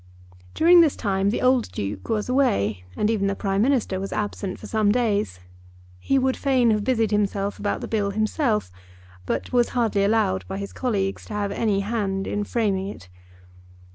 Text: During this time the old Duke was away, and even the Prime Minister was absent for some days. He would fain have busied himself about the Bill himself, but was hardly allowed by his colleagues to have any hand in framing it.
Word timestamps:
During 0.55 0.81
this 0.81 0.95
time 0.95 1.29
the 1.29 1.43
old 1.43 1.71
Duke 1.71 2.09
was 2.09 2.27
away, 2.27 2.85
and 2.95 3.07
even 3.11 3.27
the 3.27 3.35
Prime 3.35 3.61
Minister 3.61 3.99
was 3.99 4.11
absent 4.11 4.57
for 4.57 4.65
some 4.65 4.91
days. 4.91 5.39
He 5.99 6.17
would 6.17 6.35
fain 6.35 6.71
have 6.71 6.83
busied 6.83 7.11
himself 7.11 7.59
about 7.59 7.81
the 7.81 7.87
Bill 7.87 8.09
himself, 8.09 8.71
but 9.27 9.53
was 9.53 9.69
hardly 9.77 10.03
allowed 10.03 10.43
by 10.47 10.57
his 10.57 10.73
colleagues 10.73 11.25
to 11.25 11.35
have 11.35 11.51
any 11.51 11.81
hand 11.81 12.25
in 12.25 12.43
framing 12.45 12.87
it. 12.87 13.09